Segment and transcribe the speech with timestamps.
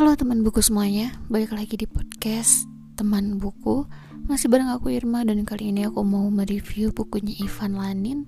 [0.00, 2.64] Halo teman buku semuanya, balik lagi di podcast
[2.96, 3.84] teman buku.
[4.32, 8.24] Masih bareng aku Irma dan kali ini aku mau mereview bukunya Ivan Lanin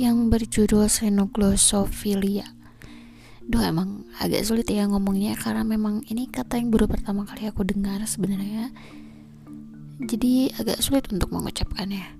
[0.00, 2.48] Yang berjudul Xenoglosophilia.
[3.44, 7.68] Duh emang agak sulit ya ngomongnya karena memang ini kata yang baru pertama kali aku
[7.68, 8.72] dengar sebenarnya.
[10.00, 12.16] Jadi agak sulit untuk mengucapkannya.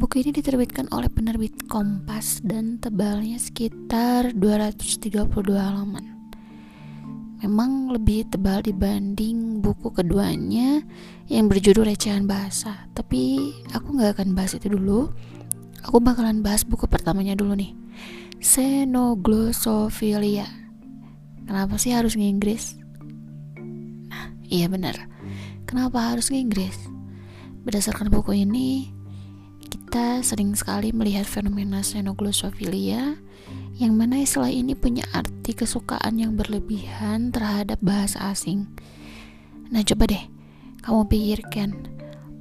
[0.00, 5.04] Buku ini diterbitkan oleh penerbit Kompas dan tebalnya sekitar 232
[5.52, 6.15] halaman
[7.44, 10.80] memang lebih tebal dibanding buku keduanya
[11.28, 12.88] yang berjudul Recehan Bahasa.
[12.96, 15.12] Tapi aku nggak akan bahas itu dulu.
[15.84, 17.76] Aku bakalan bahas buku pertamanya dulu nih.
[18.40, 20.48] Xenoglosophilia.
[21.46, 22.74] Kenapa sih harus nginggris?
[24.10, 24.98] Nah, iya benar.
[25.68, 26.88] Kenapa harus nginggris?
[27.62, 28.90] Berdasarkan buku ini,
[29.86, 33.14] kita sering sekali melihat fenomena xenoglosophilia
[33.78, 38.66] yang mana istilah ini punya arti kesukaan yang berlebihan terhadap bahasa asing.
[39.70, 40.26] Nah coba deh,
[40.82, 41.70] kamu pikirkan,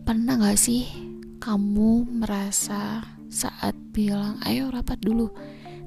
[0.02, 0.90] pernah gak sih
[1.38, 5.30] kamu merasa saat bilang ayo rapat dulu,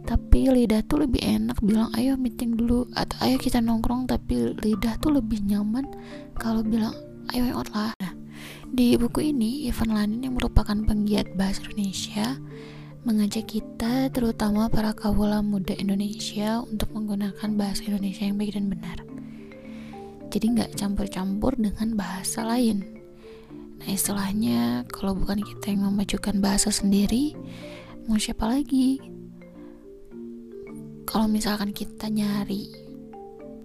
[0.07, 4.95] tapi lidah tuh lebih enak bilang ayo meeting dulu atau ayo kita nongkrong tapi lidah
[5.03, 5.91] tuh lebih nyaman
[6.39, 6.95] kalau bilang
[7.35, 7.91] ayo out lah.
[7.99, 8.15] Nah,
[8.69, 12.37] di buku ini Ivan Lanin yang merupakan penggiat bahasa Indonesia
[13.09, 18.99] mengajak kita, terutama para kawula muda Indonesia, untuk menggunakan bahasa Indonesia yang baik dan benar.
[20.29, 22.85] Jadi nggak campur-campur dengan bahasa lain.
[23.81, 27.33] Nah istilahnya, kalau bukan kita yang memajukan bahasa sendiri,
[28.05, 29.01] mau siapa lagi?
[31.09, 32.88] Kalau misalkan kita nyari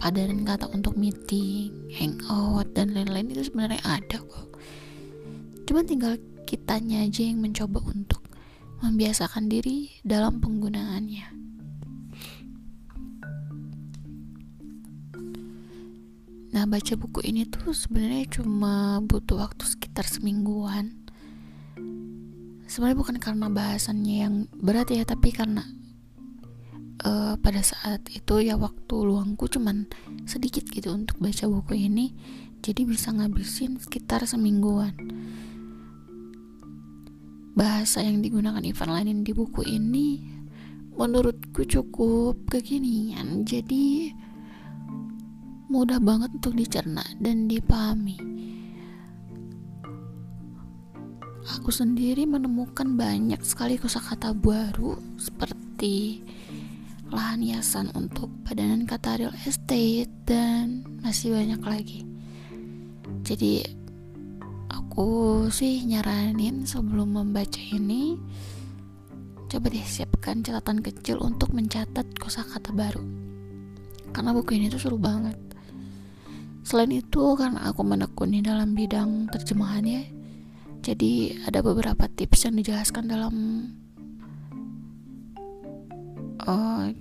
[0.04, 4.60] padanan kata untuk meeting, hangout, dan lain-lain itu sebenarnya ada kok.
[5.64, 8.20] Cuma tinggal kitanya aja yang mencoba untuk
[8.84, 11.28] membiasakan diri dalam penggunaannya.
[16.52, 21.00] Nah, baca buku ini tuh sebenarnya cuma butuh waktu sekitar semingguan.
[22.68, 25.64] Sebenarnya bukan karena bahasannya yang berat ya, tapi karena
[27.04, 29.88] uh, pada saat itu ya waktu luangku cuman
[30.24, 32.16] sedikit gitu untuk baca buku ini,
[32.64, 34.96] jadi bisa ngabisin sekitar semingguan.
[37.54, 40.34] Bahasa yang digunakan Ivan Lanin di buku ini
[40.98, 43.46] menurutku cukup kekinian.
[43.46, 44.10] Jadi
[45.70, 48.18] mudah banget untuk dicerna dan dipahami.
[51.60, 56.24] Aku sendiri menemukan banyak sekali kosakata baru seperti
[57.14, 62.00] lahan hiasan untuk padanan kata real estate dan masih banyak lagi.
[63.22, 63.62] Jadi
[64.74, 68.18] aku sih nyaranin sebelum membaca ini
[69.48, 73.06] coba deh siapkan catatan kecil untuk mencatat kosakata baru.
[74.12, 75.38] Karena buku ini tuh seru banget.
[76.66, 80.04] Selain itu karena aku menekuni dalam bidang terjemahan ya
[80.84, 83.36] jadi ada beberapa tips yang dijelaskan dalam
[86.48, 86.92] uh,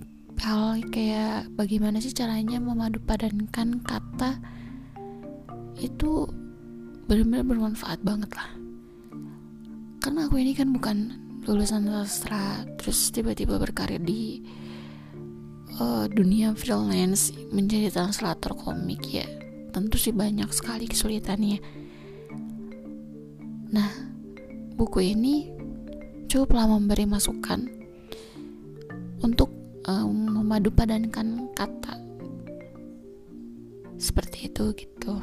[0.43, 4.39] hal kayak bagaimana sih caranya memadupadankan kata
[5.79, 6.27] itu
[7.07, 8.49] benar-benar bermanfaat banget lah.
[10.03, 10.97] Karena aku ini kan bukan
[11.47, 14.43] lulusan sastra terus tiba-tiba berkarir di
[15.79, 19.27] uh, dunia freelance menjadi translator komik ya.
[19.71, 21.59] Tentu sih banyak sekali kesulitannya.
[23.71, 23.91] Nah
[24.75, 25.49] buku ini
[26.27, 27.82] cukuplah memberi masukan
[29.87, 31.95] um, memadupadankan kata
[33.99, 35.15] seperti itu gitu.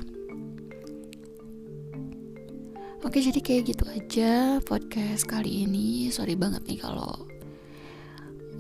[3.01, 4.33] Oke jadi kayak gitu aja
[4.65, 6.13] podcast kali ini.
[6.13, 7.29] Sorry banget nih kalau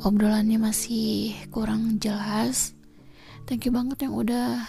[0.01, 2.73] obrolannya masih kurang jelas.
[3.45, 4.63] Thank you banget yang udah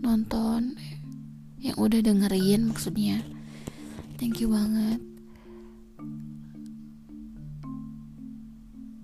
[0.00, 0.74] nonton
[1.60, 3.20] Yang udah dengerin maksudnya.
[4.16, 4.96] Thank you banget.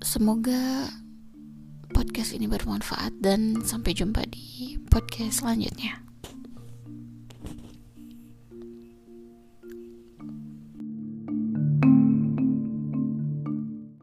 [0.00, 0.88] Semoga
[2.26, 6.06] podcast ini bermanfaat dan sampai jumpa di podcast selanjutnya.